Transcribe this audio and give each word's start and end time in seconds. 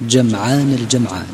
جمعان 0.00 0.74
الجمعان. 0.74 1.26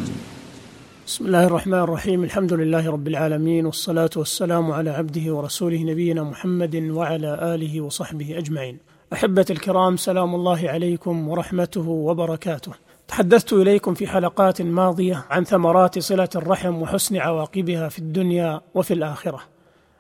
بسم 1.07 1.27
الله 1.27 1.45
الرحمن 1.45 1.79
الرحيم. 1.79 2.25
الحمد 2.25 2.53
لله 2.53 2.91
رب 2.91 3.09
العالمين 3.09 3.67
والصلاة 3.67 4.11
والسلام 4.17 4.73
على 4.73 4.91
عبده 4.91 5.35
ورسوله 5.35 5.83
نبينا 5.83 6.23
محمد 6.23 6.77
وعلى 6.77 7.55
آله 7.55 7.81
وصحبه 7.81 8.39
أجمعين. 8.39 8.79
أحبة 9.13 9.47
الكرام 9.51 9.97
سلام 9.97 10.35
الله 10.35 10.71
عليكم 10.71 11.29
ورحمته 11.29 11.89
وبركاته. 11.89 12.73
تحدثت 13.09 13.53
إليكم 13.53 13.95
في 13.95 14.07
حلقات 14.07 14.63
ماضية 14.63 15.25
عن 15.31 15.45
ثمرات 15.45 15.99
صلة 15.99 16.29
الرحم 16.37 16.83
وحسن 16.83 17.17
عواقبها 17.17 17.89
في 17.89 17.99
الدنيا 17.99 18.61
وفي 18.75 18.95
الآخرة. 18.95 19.41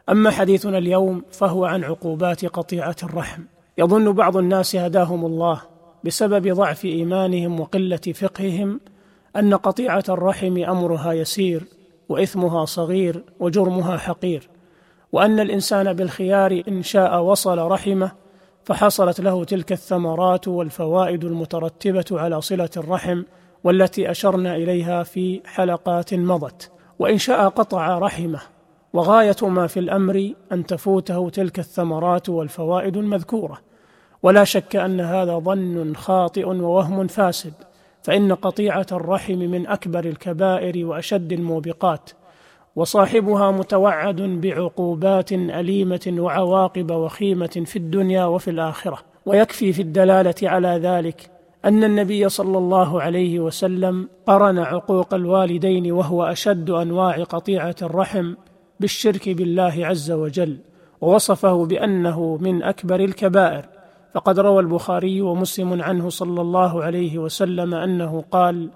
أما 0.09 0.31
حديثنا 0.31 0.79
اليوم 0.79 1.23
فهو 1.33 1.65
عن 1.65 1.84
عقوبات 1.84 2.45
قطيعة 2.45 2.97
الرحم. 3.03 3.42
يظن 3.79 4.12
بعض 4.12 4.37
الناس 4.37 4.77
هداهم 4.77 5.27
الله 5.27 5.72
بسبب 6.05 6.55
ضعف 6.55 6.84
إيمانهم 6.84 7.61
وقلة 7.61 7.97
فقههم 7.97 8.81
أن 9.36 9.55
قطيعة 9.55 10.05
الرحم 10.09 10.64
أمرها 10.64 11.12
يسير 11.12 11.64
وإثمها 12.09 12.64
صغير 12.64 13.25
وجرمها 13.41 13.97
حقير 13.97 14.48
وأن 15.12 15.41
الإنسان 15.41 15.92
بالخيار 15.92 16.62
إن 16.69 16.83
شاء 16.83 17.22
وصل 17.22 17.59
رحمه 17.59 18.12
فحصلت 18.64 19.20
له 19.20 19.44
تلك 19.44 19.72
الثمرات 19.72 20.48
والفوائد 20.48 21.25
المترتبة 21.25 22.05
على 22.12 22.41
صلة 22.41 22.70
الرحم 22.77 23.22
والتي 23.64 24.11
أشرنا 24.11 24.56
إليها 24.56 25.03
في 25.03 25.41
حلقات 25.44 26.14
مضت. 26.14 26.70
وإن 26.98 27.19
شاء 27.19 27.48
قطع 27.48 27.98
رحمه 27.98 28.41
وغاية 28.92 29.37
ما 29.42 29.66
في 29.66 29.81
الأمر 29.81 30.33
أن 30.53 30.66
تفوته 30.66 31.31
تلك 31.31 31.59
الثمرات 31.59 32.28
والفوائد 32.28 32.97
المذكورة. 32.97 33.59
ولا 34.23 34.45
شك 34.45 34.77
أن 34.77 35.01
هذا 35.01 35.39
ظن 35.39 35.95
خاطئ 35.95 36.47
ووهم 36.47 37.06
فاسد 37.06 37.53
فإن 38.03 38.33
قطيعة 38.34 38.87
الرحم 38.92 39.39
من 39.39 39.67
أكبر 39.67 40.05
الكبائر 40.05 40.87
وأشد 40.87 41.33
الموبقات 41.33 42.11
وصاحبها 42.77 43.50
متوعد 43.50 44.20
بعقوبات 44.20 45.33
أليمة 45.33 46.15
وعواقب 46.19 46.91
وخيمة 46.91 47.62
في 47.67 47.77
الدنيا 47.77 48.25
وفي 48.25 48.50
الآخرة. 48.50 48.98
ويكفي 49.27 49.73
في 49.73 49.83
الدلالة 49.83 50.34
على 50.43 50.69
ذلك 50.69 51.31
أن 51.65 51.84
النبي 51.84 52.28
صلى 52.28 52.59
الله 52.59 53.03
عليه 53.03 53.41
وسلم 53.41 54.09
قرن 54.27 54.59
عقوق 54.59 55.15
الوالدين 55.15 55.93
وهو 55.93 56.25
أشد 56.25 56.70
أنواع 56.70 57.23
قطيعة 57.25 57.77
الرحم 57.83 58.34
بالشرك 58.81 59.28
بالله 59.28 59.87
عز 59.87 60.11
وجل 60.11 60.59
ووصفه 61.00 61.67
بأنه 61.67 62.39
من 62.41 62.62
أكبر 62.62 63.00
الكبائر. 63.00 63.81
فقد 64.15 64.41
روى 64.41 64.61
البخاري 64.61 65.21
ومسلم 65.21 65.83
عنه 65.83 66.09
صلى 66.09 66.41
الله 66.41 66.85
عليه 66.85 67.19
وسلم 67.19 67.75
أنه 67.75 68.25
قال 68.31 68.71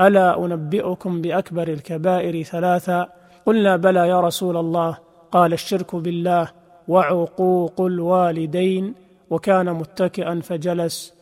ألا 0.00 0.44
أنبئكم 0.44 1.20
بأكبر 1.20 1.68
الكبائر 1.68 2.42
ثلاثا 2.42 3.08
قلنا 3.46 3.76
بلى 3.76 4.08
يا 4.08 4.20
رسول 4.20 4.56
الله. 4.56 4.98
قال 5.32 5.52
الشرك 5.52 5.96
بالله 5.96 6.48
وعقوق 6.88 7.80
الوالدين 7.80 8.94
وكان 9.30 9.72
متكئا 9.72 10.40
فجلس. 10.40 11.14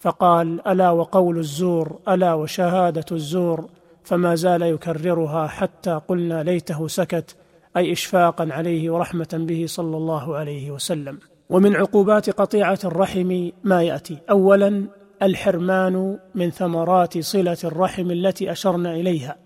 فقال 0.00 0.68
ألا 0.68 0.90
وقول 0.90 1.38
الزور؟ 1.38 1.98
ألا 2.08 2.34
وشهادة 2.34 3.04
الزور؟ 3.12 3.64
فما 4.04 4.34
زال 4.34 4.62
يكررها 4.62 5.46
حتى 5.46 6.00
قلنا 6.08 6.42
ليته 6.42 6.88
سكت 6.88 7.36
أي 7.76 7.92
اشفاقا 7.92 8.48
عليه 8.50 8.90
ورحمة 8.90 9.28
به 9.32 9.64
صلى 9.68 9.96
الله 9.96 10.36
عليه 10.36 10.70
وسلم. 10.70 11.18
ومن 11.50 11.76
عقوبات 11.76 12.30
قطيعة 12.30 12.78
الرحم 12.84 13.50
ما 13.64 13.82
يأتي. 13.82 14.18
اولا 14.30 14.88
الحرمان 15.22 16.18
من 16.34 16.50
ثمرات 16.50 17.18
صلة 17.18 17.56
الرحم 17.64 18.10
التي 18.10 18.52
أشرنا 18.52 18.94
إليها 18.94 19.36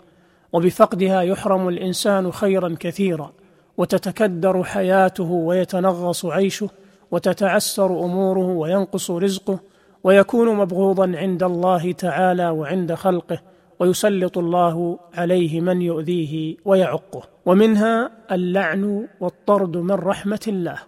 وبفقدها 0.53 1.22
يحرم 1.22 1.69
الإنسان 1.69 2.32
خيرا 2.32 2.76
كثيرا 2.81 3.32
وتتكدر 3.76 4.64
حياته 4.64 5.31
ويتنغص 5.31 6.25
عيشه 6.26 6.69
وتتعسر 7.10 8.04
أموره 8.04 8.47
وينقص 8.47 9.10
رزقه 9.10 9.60
ويكون 10.04 10.56
مبغوضا 10.56 11.12
عند 11.16 11.42
الله 11.42 11.92
تعالى 11.92 12.48
وعند 12.48 12.94
خلقه 12.94 13.41
ويسلط 13.81 14.38
الله 14.38 14.98
عليه 15.14 15.60
من 15.60 15.82
يؤذيه 15.82 16.56
ويعقه. 16.64 17.22
ومنها 17.47 18.10
اللعن 18.32 19.08
والطرد 19.20 19.76
من 19.76 19.94
رحمة 19.94 20.41
الله. 20.48 20.78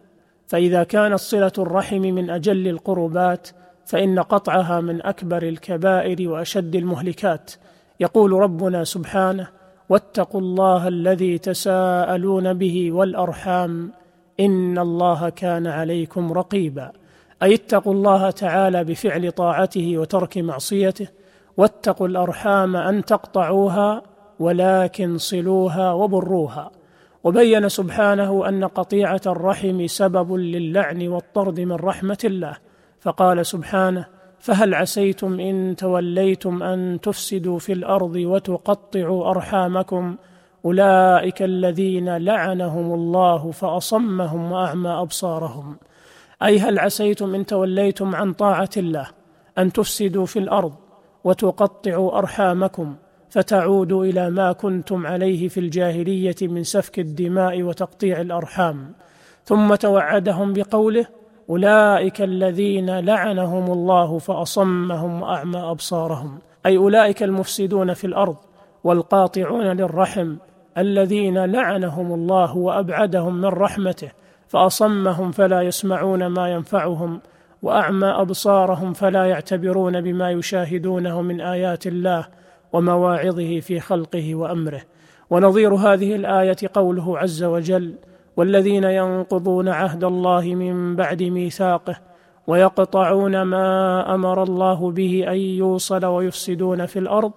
فإذا 0.50 0.82
كانت 0.82 1.18
صلة 1.18 1.52
الرحم 1.58 2.00
من 2.00 2.30
أجل 2.30 2.68
القربات 2.68 3.48
فإن 3.86 4.18
قطعها 4.18 4.80
من 4.80 5.02
أكبر 5.02 5.42
الكبائر 5.42 6.28
وأشد 6.28 6.76
المهلكات. 6.76 7.50
يقول 8.00 8.32
ربنا 8.32 8.84
سبحانه 8.84 9.48
واتقوا 9.88 10.40
الله 10.40 10.88
الذي 10.88 11.38
تساءلون 11.38 12.52
به 12.52 12.92
والأرحام 12.92 13.92
إن 14.40 14.78
الله 14.78 15.28
كان 15.28 15.66
عليكم 15.66 16.32
رقيبا. 16.32 16.92
أي 17.42 17.54
اتقوا 17.54 17.92
الله 17.92 18.30
تعالى 18.30 18.84
بفعل 18.84 19.32
طاعته 19.32 19.98
وترك 19.98 20.38
معصيته 20.38 21.08
واتقوا 21.56 22.08
الأرحام 22.08 22.76
أن 22.76 23.04
تقطعوها 23.04 24.02
ولكن 24.40 25.18
صلوها 25.18 25.92
وبروها. 25.92 26.70
وبين 27.24 27.68
سبحانه 27.68 28.48
أن 28.48 28.64
قطيعة 28.64 29.20
الرحم 29.26 29.86
سبب 29.86 30.32
للعن 30.32 31.08
والطرد 31.08 31.60
من 31.60 31.72
رحمة 31.72 32.18
الله. 32.24 32.56
فقال 33.00 33.46
سبحانه 33.46 34.06
فهل 34.38 34.74
عسيتم 34.74 35.40
إن 35.40 35.76
توليتم 35.76 36.62
أن 36.62 36.98
تفسدوا 37.02 37.58
في 37.58 37.72
الأرض 37.72 38.16
وتقطعوا 38.16 39.30
أرحامكم؟ 39.30 40.16
أولئك 40.64 41.42
الذين 41.42 42.16
لعنهم 42.16 42.94
الله 42.94 43.50
فأصمهم 43.50 44.52
وأعمى 44.52 44.90
أبصارهم. 44.90 45.76
أي 46.42 46.58
هل 46.58 46.78
عسيتم 46.78 47.34
إن 47.34 47.46
توليتم 47.46 48.14
عن 48.14 48.32
طاعة 48.32 48.70
الله 48.76 49.06
أن 49.58 49.72
تفسدوا 49.72 50.26
في 50.26 50.38
الأرض 50.38 50.72
وتقطعوا 51.24 52.18
أرحامكم؟ 52.18 52.96
فتعودوا 53.30 54.04
إلى 54.04 54.30
ما 54.30 54.52
كنتم 54.52 55.06
عليه 55.06 55.48
في 55.48 55.60
الجاهلية 55.60 56.36
من 56.42 56.64
سفك 56.64 56.98
الدماء 56.98 57.62
وتقطيع 57.62 58.20
الأرحام. 58.20 58.92
ثم 59.44 59.74
توعدهم 59.74 60.52
بقوله 60.52 61.06
أولئك 61.50 62.22
الذين 62.22 62.98
لعنهم 62.98 63.72
الله 63.72 64.18
فأصمهم 64.18 65.22
وأعمى 65.22 65.58
أبصارهم. 65.58 66.38
أي 66.66 66.76
أولئك 66.76 67.22
المفسدون 67.22 67.94
في 67.94 68.06
الأرض 68.06 68.36
والقاطعون 68.84 69.66
للرحم 69.66 70.36
الذين 70.78 71.44
لعنهم 71.44 72.14
الله 72.14 72.56
وأبعدهم 72.56 73.34
من 73.34 73.48
رحمته 73.48 74.08
فأصمهم 74.48 75.30
فلا 75.30 75.62
يسمعون 75.62 76.26
ما 76.26 76.48
ينفعهم 76.48 77.20
وأعمى 77.62 78.06
أبصارهم 78.06 78.92
فلا 78.92 79.24
يعتبرون 79.24 80.00
بما 80.00 80.30
يشاهدونه 80.30 81.22
من 81.22 81.40
آيات 81.40 81.86
الله 81.86 82.26
ومواعظه 82.72 83.60
في 83.60 83.80
خلقه 83.80 84.34
وأمره. 84.34 84.82
ونظير 85.30 85.74
هذه 85.74 86.16
الآية 86.16 86.56
قوله 86.74 87.18
عز 87.18 87.42
وجل 87.42 87.94
والذين 88.36 88.84
ينقضون 88.84 89.68
عهد 89.68 90.04
الله 90.04 90.54
من 90.54 90.96
بعد 90.96 91.22
ميثاقه 91.22 91.96
ويقطعون 92.46 93.42
ما 93.42 94.14
أمر 94.14 94.42
الله 94.42 94.90
به 94.90 95.24
أن 95.28 95.36
يوصل 95.36 96.04
ويفسدون 96.04 96.86
في 96.86 96.98
الأرض 96.98 97.32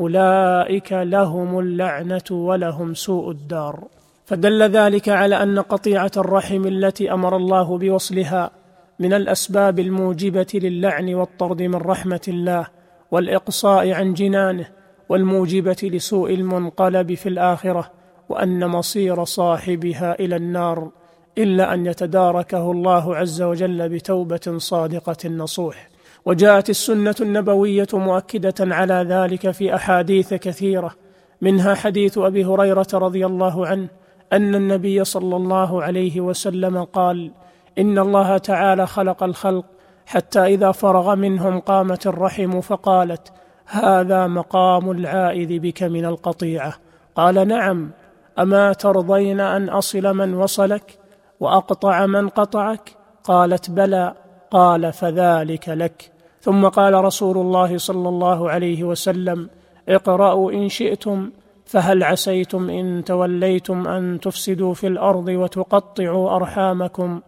أولئك 0.00 0.92
لهم 0.92 1.58
اللعنة 1.58 2.30
ولهم 2.30 2.94
سوء 2.94 3.30
الدار. 3.30 3.84
فدل 4.24 4.62
ذلك 4.62 5.08
على 5.08 5.42
أن 5.42 5.58
قطيعة 5.58 6.10
الرحم 6.16 6.66
التي 6.66 7.12
أمر 7.12 7.36
الله 7.36 7.78
بوصلها 7.78 8.50
من 8.98 9.12
الأسباب 9.12 9.78
الموجبة 9.78 10.46
للعن 10.54 11.14
والطرد 11.14 11.62
من 11.62 11.74
رحمة 11.74 12.20
الله 12.28 12.66
والإقصاء 13.10 13.92
عن 13.92 14.14
جنانه 14.14 14.68
والموجبة 15.08 15.76
لسوء 15.82 16.34
المنقلب 16.34 17.14
في 17.14 17.28
الآخرة 17.28 17.90
وأن 18.28 18.66
مصير 18.66 19.24
صاحبها 19.24 20.20
إلى 20.20 20.36
النار 20.36 20.90
إلا 21.38 21.74
أن 21.74 21.86
يتداركه 21.86 22.70
الله 22.70 23.16
عز 23.16 23.42
وجل 23.42 23.88
بتوبة 23.88 24.54
صادقة 24.56 25.28
نصوح 25.28 25.88
وجاءت 26.24 26.70
السنة 26.70 27.14
النبوية 27.20 27.86
مؤكدة 27.92 28.54
على 28.60 29.06
ذلك 29.08 29.50
في 29.50 29.74
أحاديث 29.74 30.34
كثيرة 30.34 30.94
منها 31.40 31.74
حديث 31.74 32.18
أبي 32.18 32.44
هريرة 32.44 32.86
رضي 32.94 33.26
الله 33.26 33.66
عنه 33.66 33.88
أن 34.32 34.54
النبي 34.54 35.04
صلى 35.04 35.36
الله 35.36 35.82
عليه 35.82 36.20
وسلم 36.20 36.84
قال 36.84 37.30
إن 37.78 37.98
الله 37.98 38.38
تعالى 38.38 38.86
خلق 38.86 39.22
الخلق 39.22 39.64
حتى 40.06 40.40
إذا 40.40 40.72
فرغ 40.72 41.14
منهم 41.14 41.60
قامت 41.60 42.06
الرحم 42.06 42.60
فقالت 42.60 43.32
هذا 43.66 44.26
مقام 44.26 44.90
العائذ 44.90 45.58
بك 45.58 45.82
من 45.82 46.04
القطيعة. 46.04 46.74
قال 47.14 47.48
نعم 47.48 47.90
أما 48.38 48.72
ترضين 48.72 49.40
أن 49.40 49.68
أصل 49.68 50.16
من 50.16 50.34
وصلك 50.34 50.98
وأقطع 51.40 52.06
من 52.06 52.28
قطعك؟ 52.28 52.90
قالت 53.24 53.70
بلى. 53.70 54.14
قال 54.50 54.92
فذلك 54.92 55.68
لك. 55.68 56.10
ثم 56.40 56.68
قال 56.68 57.04
رسول 57.04 57.38
الله 57.38 57.78
صلى 57.78 58.08
الله 58.08 58.50
عليه 58.50 58.84
وسلم 58.84 59.50
اقرأوا 59.88 60.52
إن 60.52 60.68
شئتم 60.68 61.30
فهل 61.64 62.02
عسيتم 62.02 62.70
إن 62.70 63.04
توليتم 63.04 63.88
أن 63.88 64.20
تفسدوا 64.20 64.74
في 64.74 64.86
الأرض 64.86 65.28
وتقطعوا 65.28 66.36
أرحامكم؟ 66.36 67.20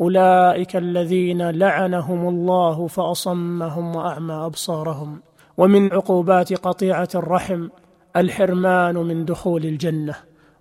أولئك 0.00 0.76
الذين 0.76 1.50
لعنهم 1.50 2.28
الله 2.28 2.86
فأصمهم 2.86 3.96
وأعمى 3.96 4.34
أبصارهم. 4.34 5.20
ومن 5.56 5.92
عقوبات 5.92 6.52
قطيعة 6.52 7.08
الرحم 7.14 7.68
الحرمان 8.16 8.96
من 8.96 9.24
دخول 9.24 9.64
الجنة. 9.64 10.14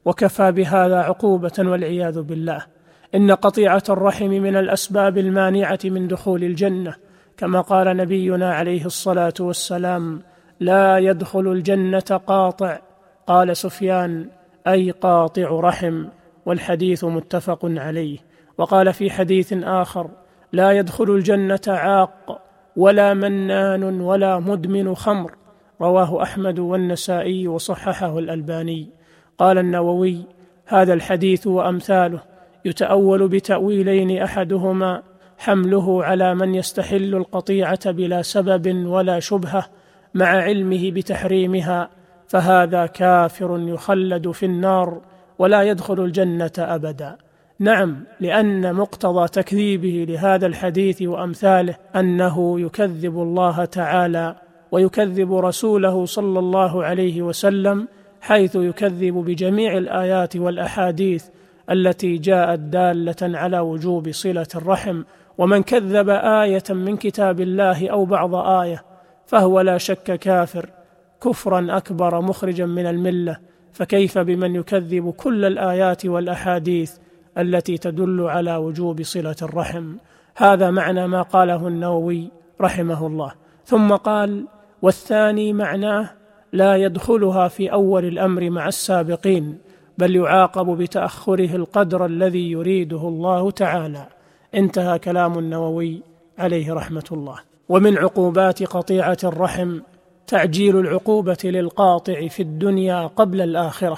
وكفى 0.06 0.52
بهذا 0.52 0.98
عقوبة 0.98 1.52
والعياذ 1.60 2.22
بالله. 2.22 2.66
إن 3.16 3.32
قطيعة 3.32 3.84
الرحم 3.90 4.30
من 4.30 4.56
الأسباب 4.56 5.18
المانعة 5.18 5.80
من 5.86 6.08
دخول 6.08 6.44
الجنة. 6.44 6.96
كما 7.38 7.62
قال 7.62 7.98
نبينا 7.98 8.54
عليه 8.54 8.86
الصلاة 8.86 9.34
والسلام 9.40 10.22
لا 10.60 10.98
يدخل 10.98 11.48
الجنة 11.48 12.22
قاطع. 12.28 12.80
قال 13.28 13.58
سفيان 13.58 14.30
أي 14.68 14.92
قاطع 14.92 15.60
رحم. 15.60 16.06
والحديث 16.46 17.04
متفق 17.04 17.60
عليه. 17.64 18.33
وقال 18.58 18.94
في 18.94 19.10
حديث 19.10 19.54
آخر 19.54 20.10
لا 20.54 20.72
يدخل 20.72 21.12
الجنة 21.12 21.62
عاق 21.68 22.42
ولا 22.76 23.14
منان 23.14 24.02
ولا 24.02 24.40
مدمن 24.40 24.96
خمر. 24.96 25.36
رواه 25.82 26.24
أحمد 26.24 26.60
والنسائي 26.60 27.48
وصححه 27.48 28.20
الألباني. 28.20 28.90
قال 29.38 29.58
النووي 29.58 30.26
هذا 30.66 30.94
الحديث 30.94 31.48
وأمثاله 31.48 32.20
يتأول 32.66 33.28
بتأويلين 33.28 34.22
أحدهما 34.22 35.04
حمله 35.38 36.04
على 36.04 36.36
من 36.36 36.56
يستحل 36.56 37.16
القطيعة 37.16 37.92
بلا 37.92 38.22
سبب 38.22 38.86
ولا 38.88 39.20
شبهة 39.20 39.66
مع 40.14 40.26
علمه 40.26 40.92
بتحريمها 40.92 41.90
فهذا 42.28 42.86
كافر 42.86 43.60
يخلد 43.60 44.32
في 44.32 44.46
النار 44.46 45.02
ولا 45.40 45.64
يدخل 45.64 46.00
الجنة 46.00 46.52
أبدا. 46.58 47.18
نعم 47.60 48.04
لأن 48.20 48.74
مقتضى 48.74 49.28
تكذيبه 49.28 50.06
لهذا 50.10 50.48
الحديث 50.48 51.02
وأمثاله 51.02 51.76
أنه 51.96 52.62
يكذب 52.62 53.22
الله 53.22 53.66
تعالى 53.66 54.36
ويكذب 54.72 55.34
رسوله 55.34 56.06
صلى 56.06 56.40
الله 56.40 56.84
عليه 56.84 57.22
وسلم 57.22 57.88
حيث 58.22 58.56
يكذب 58.56 59.14
بجميع 59.14 59.78
الآيات 59.78 60.36
والأحاديث 60.36 61.26
التي 61.72 62.18
جاءت 62.18 62.60
دالة 62.60 63.38
على 63.38 63.60
وجوب 63.60 64.12
صلة 64.12 64.48
الرحم. 64.56 65.04
ومن 65.38 65.64
كذب 65.64 66.10
آية 66.10 66.64
من 66.70 66.98
كتاب 66.98 67.42
الله 67.42 67.90
أو 67.90 68.06
بعض 68.06 68.36
آية 68.36 68.84
فهو 69.26 69.62
لا 69.62 69.78
شك 69.78 70.20
كافر 70.20 70.70
كفرا 71.24 71.78
أكبر 71.78 72.22
مخرجا 72.22 72.66
من 72.66 72.86
الملة. 72.86 73.38
فكيف 73.74 74.18
بمن 74.18 74.56
يكذب 74.56 75.10
كل 75.10 75.46
الآيات 75.46 76.06
والأحاديث 76.06 76.94
التي 77.38 77.78
تدل 77.78 78.22
على 78.22 78.56
وجوب 78.56 79.02
صلة 79.02 79.36
الرحم. 79.42 79.96
هذا 80.36 80.72
معنى 80.72 81.08
ما 81.08 81.22
قاله 81.22 81.68
النووي 81.68 82.30
رحمه 82.62 83.08
الله. 83.08 83.32
ثم 83.66 83.96
قال 83.96 84.48
والثاني 84.82 85.54
معناه 85.54 86.10
لا 86.54 86.76
يدخلها 86.76 87.48
في 87.48 87.72
أول 87.72 88.06
الأمر 88.06 88.50
مع 88.50 88.68
السابقين 88.68 89.58
بل 89.98 90.16
يعاقب 90.16 90.78
بتأخره 90.78 91.56
القدر 91.56 92.06
الذي 92.06 92.52
يريده 92.52 93.08
الله 93.08 93.52
تعالى. 93.52 94.08
انتهى 94.56 95.00
كلام 95.00 95.40
النووي 95.40 96.02
عليه 96.38 96.74
رحمة 96.74 97.06
الله. 97.12 97.40
ومن 97.70 97.98
عقوبات 97.98 98.64
قطيعة 98.64 99.18
الرحم 99.24 99.80
تعجيل 100.28 100.80
العقوبة 100.80 101.38
للقاطع 101.44 102.28
في 102.28 102.44
الدنيا 102.44 103.08
قبل 103.08 103.42
الآخرة. 103.42 103.98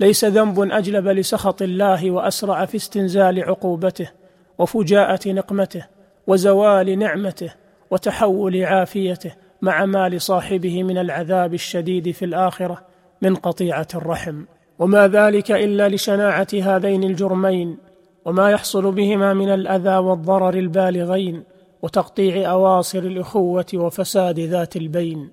ليس 0.00 0.24
ذنب 0.24 0.60
أجلب 0.60 1.08
لسخط 1.08 1.62
الله 1.62 2.10
وأسرع 2.10 2.64
في 2.64 2.76
استنزال 2.76 3.44
عقوبته 3.44 4.10
وفجاءة 4.58 5.28
نقمته 5.28 5.86
وزوال 6.26 6.98
نعمته 6.98 7.52
وتحول 7.90 8.64
عافيته 8.64 9.32
مع 9.62 9.84
ما 9.84 10.08
لصاحبه 10.08 10.82
من 10.82 10.98
العذاب 10.98 11.54
الشديد 11.54 12.10
في 12.10 12.24
الآخرة 12.24 12.84
من 13.22 13.34
قطيعة 13.34 13.86
الرحم. 13.94 14.44
وما 14.78 15.08
ذلك 15.08 15.50
إلا 15.52 15.88
لشناعة 15.88 16.46
هذين 16.62 17.04
الجرمين 17.04 17.78
وما 18.24 18.50
يحصل 18.50 18.92
بهما 18.92 19.34
من 19.34 19.48
الأذى 19.48 19.96
والضرر 19.96 20.54
البالغين 20.54 21.44
وتقطيع 21.82 22.50
أواصر 22.50 22.98
الإخوة 22.98 23.66
وفساد 23.74 24.40
ذات 24.40 24.76
البين. 24.76 25.30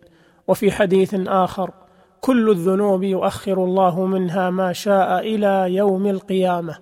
وفي 0.47 0.71
حديث 0.71 1.15
آخر 1.27 1.71
كل 2.23 2.49
الذنوب 2.49 3.03
يؤخر 3.03 3.63
الله 3.63 4.05
منها 4.05 4.49
ما 4.49 4.73
شاء 4.73 5.19
إلى 5.19 5.75
يوم 5.75 6.07
القيامة 6.07 6.77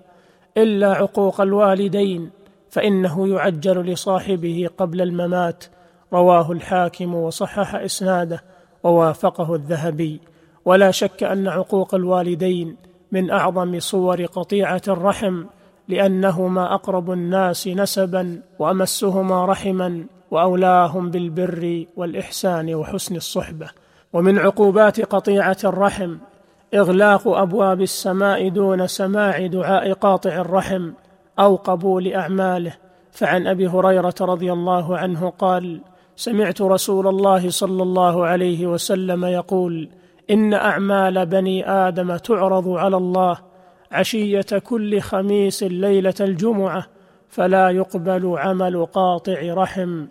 إلا 0.56 0.92
عقوق 0.92 1.40
الوالدين 1.40 2.30
فإنه 2.70 3.28
يعجل 3.28 3.92
لصاحبه 3.92 4.68
قبل 4.78 5.00
الممات. 5.00 5.64
رواه 6.12 6.52
الحاكم 6.52 7.14
وصحح 7.14 7.74
إسناده 7.74 8.42
ووافقه 8.84 9.54
الذهبي. 9.54 10.20
ولا 10.64 10.90
شك 10.90 11.22
أن 11.22 11.48
عقوق 11.48 11.94
الوالدين 11.94 12.76
من 13.12 13.30
أعظم 13.30 13.80
صور 13.80 14.24
قطيعة 14.24 14.82
الرحم 14.88 15.44
لأنهما 15.88 16.74
أقرب 16.74 17.10
الناس 17.10 17.68
نسبا 17.68 18.42
وأمسهما 18.58 19.46
رحما 19.46 20.04
وأولاهم 20.30 21.10
بالبر 21.10 21.84
والإحسان 21.96 22.74
وحسن 22.74 23.16
الصحبة. 23.16 23.81
ومن 24.12 24.38
عقوبات 24.38 25.00
قطيعة 25.00 25.56
الرحم 25.64 26.16
إغلاق 26.74 27.28
أبواب 27.28 27.80
السماء 27.80 28.48
دون 28.48 28.86
سماع 28.86 29.46
دعاء 29.46 29.92
قاطع 29.92 30.30
الرحم 30.30 30.90
أو 31.38 31.56
قبول 31.56 32.12
أعماله. 32.12 32.72
فعن 33.12 33.46
أبي 33.46 33.68
هريرة 33.68 34.14
رضي 34.20 34.52
الله 34.52 34.98
عنه 34.98 35.32
قال 35.38 35.80
سمعت 36.16 36.62
رسول 36.62 37.08
الله 37.08 37.50
صلى 37.50 37.82
الله 37.82 38.26
عليه 38.26 38.66
وسلم 38.66 39.24
يقول 39.24 39.88
إن 40.30 40.54
أعمال 40.54 41.26
بني 41.26 41.70
آدم 41.70 42.16
تعرض 42.16 42.68
على 42.68 42.96
الله 42.96 43.38
عشية 43.92 44.46
كل 44.64 45.00
خميس 45.00 45.62
ليلة 45.62 46.14
الجمعة 46.20 46.86
فلا 47.28 47.70
يقبل 47.70 48.34
عمل 48.38 48.86
قاطع 48.86 49.40
رحم. 49.42 50.06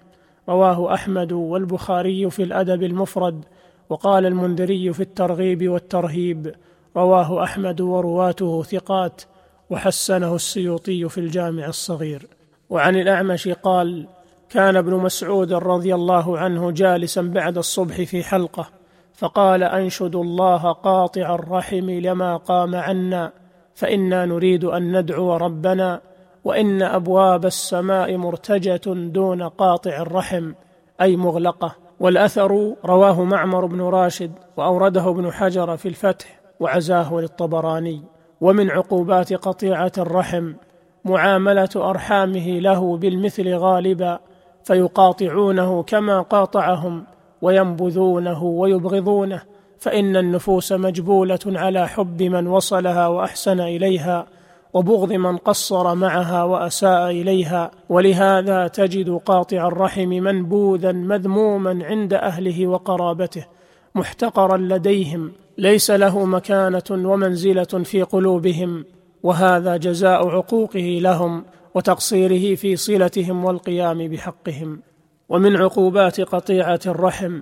رواه 0.50 0.94
أحمد 0.94 1.32
والبخاري 1.32 2.30
في 2.30 2.44
الأدب 2.44 2.84
المفرد. 2.84 3.46
وقال 3.92 4.26
المنذري 4.26 4.94
في 4.94 5.00
الترغيب 5.00 5.70
والترهيب 5.70 6.56
رواه 6.98 7.44
أحمد 7.44 7.82
ورواته 7.82 8.64
ثقات 8.64 9.22
وحسنه 9.70 10.36
السيوطي 10.36 11.10
في 11.10 11.18
الجامع 11.18 11.66
الصغير. 11.66 12.28
وعن 12.70 12.96
الأعمش 12.96 13.48
قال 13.48 14.08
كان 14.50 14.76
ابن 14.76 14.94
مسعود 14.94 15.54
رضي 15.54 15.96
الله 15.96 16.38
عنه 16.38 16.72
جالسا 16.72 17.22
بعد 17.22 17.58
الصبح 17.58 18.02
في 18.02 18.24
حلقة 18.24 18.70
فقال 19.14 19.64
أنشد 19.64 20.16
الله 20.16 20.72
قاطع 20.72 21.36
الرحم 21.36 21.90
لما 21.90 22.38
قام 22.38 22.76
عنا 22.76 23.32
فإنا 23.76 24.26
نريد 24.26 24.64
أن 24.64 24.98
ندعو 24.98 25.38
ربنا 25.38 26.02
وإن 26.44 26.82
أبواب 26.82 27.46
السماء 27.46 28.18
مرتجة 28.18 28.82
دون 28.86 29.44
قاطع 29.44 30.02
الرحم 30.02 30.52
أي 31.02 31.16
مغلقة. 31.16 31.81
والأثر 32.02 32.76
رواه 32.86 33.24
معمر 33.24 33.66
بن 33.66 33.82
راشد 33.82 34.32
وأورده 34.58 35.10
ابن 35.10 35.32
حجر 35.32 35.78
في 35.78 35.88
الفتح 35.88 36.40
وعزاه 36.60 37.14
للطبراني. 37.14 38.02
ومن 38.42 38.70
عقوبات 38.70 39.34
قطيعة 39.34 39.92
الرحم 39.98 40.54
معاملة 41.06 41.70
أرحامه 41.76 42.60
له 42.60 42.98
بالمثل 42.98 43.54
غالبا 43.54 44.20
فيقاطعونه 44.64 45.84
كما 45.84 46.22
قاطعهم 46.22 47.04
وينبذونه 47.42 48.44
ويبغضونه 48.44 49.42
فإن 49.80 50.18
النفوس 50.18 50.72
مجبولة 50.72 51.40
على 51.46 51.88
حب 51.88 52.24
من 52.24 52.48
وصلها 52.48 53.08
وأحسن 53.08 53.60
إليها 53.60 54.28
وبغض 54.74 55.14
من 55.14 55.38
قصر 55.38 55.96
معها 55.96 56.44
وأساء 56.44 57.12
إليها 57.12 57.72
ولهذا 57.90 58.68
تجد 58.68 59.10
قاطع 59.10 59.68
الرحم 59.68 60.10
منبوذا 60.10 60.92
مذموما 60.92 61.80
عند 61.86 62.14
أهله 62.14 62.68
وقرابته 62.68 63.46
محتقرا 63.96 64.58
لديهم 64.58 65.32
ليس 65.58 65.92
له 65.92 66.26
مكانة 66.26 66.84
ومنزلة 66.92 67.64
في 67.64 68.02
قلوبهم 68.02 68.86
وهذا 69.24 69.78
جزاء 69.78 70.28
عقوقه 70.28 71.00
لهم 71.02 71.46
وتقصيره 71.76 72.56
في 72.56 72.76
صلتهم 72.76 73.46
والقيام 73.46 74.08
بحقهم. 74.08 74.82
ومن 75.30 75.56
عقوبات 75.56 76.22
قطيعة 76.22 76.80
الرحم 76.86 77.40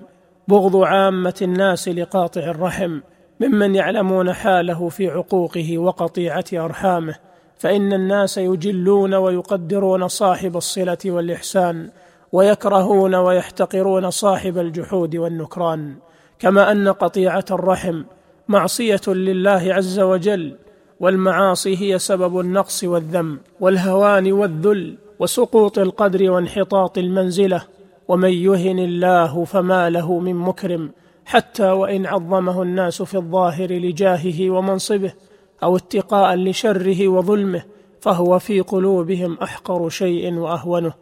بغض 0.48 0.76
عامة 0.76 1.34
الناس 1.42 1.88
لقاطع 1.88 2.40
الرحم 2.40 3.00
ممن 3.40 3.74
يعلمون 3.74 4.32
حاله 4.32 4.88
في 4.88 5.08
عقوقه 5.08 5.78
وقطيعة 5.78 6.44
أرحامه 6.52 7.14
فإن 7.58 7.92
الناس 7.92 8.38
يجلون 8.38 9.14
ويقدرون 9.14 10.08
صاحب 10.08 10.56
الصلة 10.56 10.98
والإحسان 11.06 11.88
ويكرهون 12.32 13.14
ويحتقرون 13.14 14.10
صاحب 14.10 14.58
الجحود 14.58 15.16
والنكران. 15.16 15.94
كما 16.38 16.72
أن 16.72 16.88
قطيعة 16.88 17.44
الرحم 17.50 18.02
معصية 18.48 19.00
لله 19.06 19.74
عز 19.74 20.00
وجل 20.00 20.56
والمعاصي 21.00 21.76
هي 21.80 21.98
سبب 21.98 22.40
النقص 22.40 22.84
والذم 22.84 23.38
والهوان 23.60 24.32
والذل 24.32 24.98
وسقوط 25.18 25.78
القدر 25.78 26.30
وانحطاط 26.30 26.98
المنزلة. 26.98 27.62
ومن 28.08 28.32
يهن 28.32 28.78
الله 28.78 29.44
فما 29.44 29.90
له 29.90 30.18
من 30.18 30.34
مكرم 30.34 30.90
حتى 31.30 31.70
وإن 31.70 32.06
عظمه 32.06 32.62
الناس 32.62 33.02
في 33.02 33.14
الظاهر 33.14 33.72
لجاهه 33.72 34.50
ومنصبه 34.50 35.12
أو 35.62 35.76
اتقاء 35.76 36.36
لشره 36.36 37.08
وظلمه 37.08 37.62
فهو 38.00 38.38
في 38.38 38.60
قلوبهم 38.60 39.38
أحقر 39.42 39.88
شيء 39.88 40.34
وأهونه. 40.34 40.92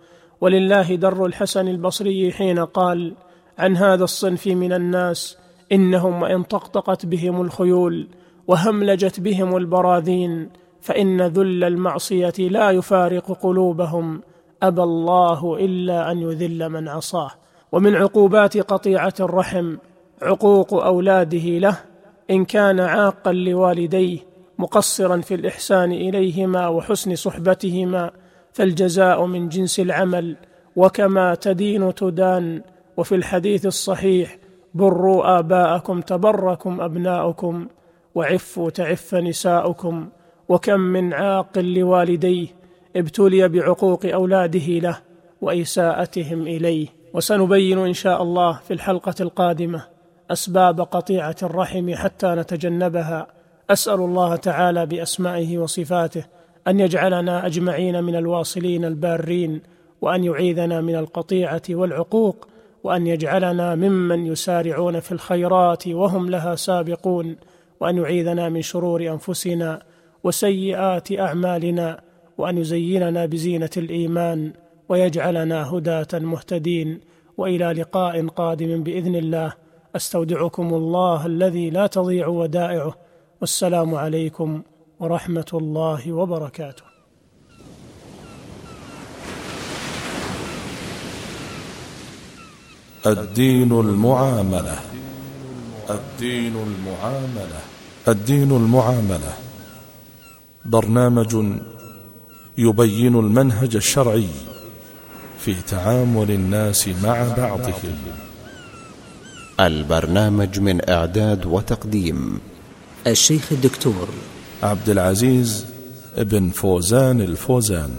ولله 0.41 0.95
در 0.95 1.27
الحسن 1.27 1.69
البصري 1.69 2.33
حين 2.33 2.59
قال 2.59 3.15
عن 3.59 3.77
هذا 3.77 4.05
الصنف 4.05 4.47
من 4.47 4.73
الناس 4.73 5.39
إنهم 5.73 6.23
وإن 6.23 6.43
طقطقت 6.43 7.07
بهم 7.07 7.41
الخيول 7.41 8.09
وهملجت 8.49 9.21
بهم 9.21 9.57
البراذين 9.57 10.49
فإن 10.81 11.23
ذل 11.23 11.65
المعصية 11.65 12.35
لا 12.39 12.71
يفارق 12.71 13.33
قلوبهم 13.33 14.21
أبى 14.63 14.83
الله 14.83 15.57
إلا 15.61 16.13
أن 16.13 16.19
يذل 16.19 16.69
من 16.69 16.89
عصاه. 16.89 17.31
ومن 17.73 17.95
عقوبات 17.95 18.57
قطيعة 18.57 19.15
الرحم 19.21 19.77
عقوق 20.23 20.75
أولاده 20.75 21.59
له 21.59 21.79
إن 22.31 22.45
كان 22.45 22.81
عاقا 22.81 23.33
لوالديه 23.33 24.19
مقصرا 24.59 25.21
في 25.21 25.35
الإحسان 25.35 25.93
إليهما 25.93 26.69
وحسن 26.69 27.15
صحبتهما 27.15 28.11
فالجزاء 28.53 29.27
من 29.27 29.49
جنس 29.49 29.81
العمل 29.81 30.37
وكما 30.77 31.35
تدين 31.35 31.95
تدان. 31.95 32.63
وفي 32.97 33.15
الحديث 33.15 33.67
الصحيح 33.67 34.39
بروا 34.75 35.39
آباءكم 35.39 36.01
تبركم 36.01 36.81
أبناؤكم 36.81 37.67
وعفوا 38.15 38.71
تعف 38.71 39.15
نساؤكم 39.15 40.09
وكم 40.49 40.81
من 40.81 41.13
عاق 41.13 41.59
لوالديه 41.59 42.47
ابتلي 42.97 43.49
بعقوق 43.49 44.07
أولاده 44.07 44.69
له 44.69 44.99
وإساءتهم 45.41 46.43
إليه. 46.43 46.89
وسنبين 47.15 47.79
إن 47.79 47.93
شاء 47.93 48.23
الله 48.23 48.53
في 48.53 48.73
الحلقة 48.75 49.15
القادمة. 49.21 49.98
أسباب 50.31 50.81
قطيعة 50.81 51.37
الرحم 51.43 51.95
حتى 51.95 52.27
نتجنبها. 52.27 53.27
أسأل 53.71 54.01
الله 54.01 54.37
تعالى 54.37 54.87
بأسمائه 54.87 55.59
وصفاته 55.59 56.25
أن 56.69 56.81
يجعلنا 56.81 57.47
أجمعين 57.47 58.05
من 58.05 58.17
الواصلين 58.17 58.85
البارين 58.85 59.63
وأن 60.01 60.25
يعيذنا 60.25 60.81
من 60.81 60.97
القطيعة 60.97 61.63
والعقوق 61.71 62.49
وأن 62.85 63.07
يجعلنا 63.07 63.75
ممن 63.75 64.27
يسارعون 64.27 65.01
في 65.01 65.13
الخيرات 65.13 65.89
وهم 65.89 66.31
لها 66.31 66.55
سابقون 66.55 67.37
وأن 67.81 67.97
يعيذنا 67.99 68.49
من 68.49 68.63
شرور 68.63 69.03
أنفسنا 69.03 69.83
وسيئات 70.25 71.13
أعمالنا 71.13 72.01
وأن 72.39 72.59
يزيننا 72.59 73.27
بزينة 73.27 73.71
الإيمان 73.77 74.53
ويجعلنا 74.89 75.71
هداة 75.71 76.09
مهتدين 76.13 77.01
وإلى 77.37 77.65
لقاء 77.73 78.27
قادم 78.27 78.83
بإذن 78.83 79.17
الله. 79.17 79.53
أستودعكم 79.97 80.75
الله 80.75 81.27
الذي 81.27 81.71
لا 81.71 81.87
تضيع 81.87 82.27
ودائعه. 82.27 82.95
والسلام 83.41 83.95
عليكم 83.95 84.63
ورحمة 85.01 85.51
الله 85.55 86.13
وبركاته. 86.13 86.83
الدين 93.07 93.73
المعاملة. 93.73 94.79
الدين 95.91 96.57
المعاملة. 96.57 97.61
الدين 98.09 98.51
المعاملة. 98.53 99.33
برنامج 100.65 101.37
يبين 102.59 103.15
المنهج 103.19 103.77
الشرعي 103.77 104.29
في 105.39 105.55
تعامل 105.55 106.31
الناس 106.31 106.89
مع 106.89 107.35
بعضهم. 107.37 108.28
البرنامج 109.61 110.61
من 110.61 110.91
إعداد 110.91 111.47
وتقديم 111.47 112.41
الشيخ 113.07 113.53
الدكتور 113.53 114.09
عبد 114.63 114.89
العزيز 114.89 115.67
بن 116.19 116.51
فوزان 116.51 117.21
الفوزان. 117.21 117.91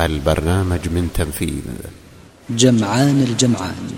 البرنامج 0.00 0.88
من 0.88 1.08
تنفيذ 1.14 1.62
جمعان 2.50 3.22
الجمعان. 3.22 3.92